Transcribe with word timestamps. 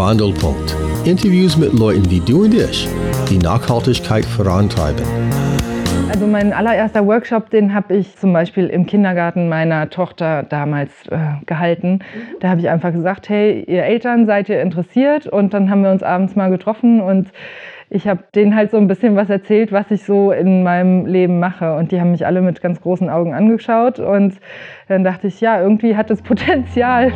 Wandelpunkt. 0.00 0.74
Interviews 1.04 1.58
mit 1.58 1.74
Leuten 1.74 2.10
wie 2.10 2.20
du 2.20 2.44
und 2.44 2.54
ich, 2.54 2.88
die 3.28 3.36
Nachhaltigkeit 3.36 4.24
vorantreiben. 4.24 5.04
Also 6.08 6.26
mein 6.26 6.54
allererster 6.54 7.06
Workshop, 7.06 7.50
den 7.50 7.74
habe 7.74 7.96
ich 7.96 8.16
zum 8.16 8.32
Beispiel 8.32 8.68
im 8.68 8.86
Kindergarten 8.86 9.50
meiner 9.50 9.90
Tochter 9.90 10.42
damals 10.44 10.90
äh, 11.10 11.18
gehalten. 11.44 11.98
Da 12.40 12.48
habe 12.48 12.62
ich 12.62 12.70
einfach 12.70 12.94
gesagt, 12.94 13.28
hey, 13.28 13.62
ihr 13.68 13.84
Eltern, 13.84 14.24
seid 14.24 14.48
ihr 14.48 14.62
interessiert? 14.62 15.26
Und 15.26 15.52
dann 15.52 15.68
haben 15.68 15.82
wir 15.82 15.90
uns 15.90 16.02
abends 16.02 16.34
mal 16.34 16.48
getroffen 16.48 17.02
und 17.02 17.28
ich 17.90 18.08
habe 18.08 18.24
denen 18.34 18.56
halt 18.56 18.70
so 18.70 18.78
ein 18.78 18.86
bisschen 18.86 19.16
was 19.16 19.28
erzählt, 19.28 19.70
was 19.70 19.90
ich 19.90 20.04
so 20.04 20.32
in 20.32 20.62
meinem 20.62 21.04
Leben 21.04 21.40
mache. 21.40 21.76
Und 21.76 21.92
die 21.92 22.00
haben 22.00 22.12
mich 22.12 22.24
alle 22.24 22.40
mit 22.40 22.62
ganz 22.62 22.80
großen 22.80 23.10
Augen 23.10 23.34
angeschaut. 23.34 23.98
Und 23.98 24.36
dann 24.88 25.04
dachte 25.04 25.26
ich, 25.26 25.40
ja, 25.40 25.60
irgendwie 25.60 25.96
hat 25.96 26.10
es 26.10 26.22
Potenzial. 26.22 27.12